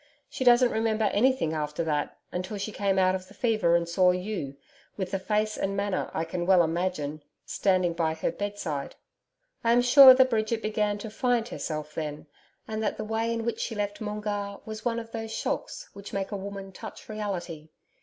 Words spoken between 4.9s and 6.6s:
with the face and manner I can